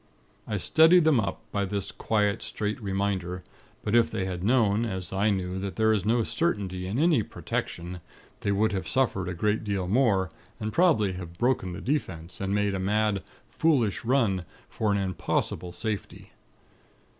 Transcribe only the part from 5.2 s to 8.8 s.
knew, that there is no certainty in any 'Protection,' they would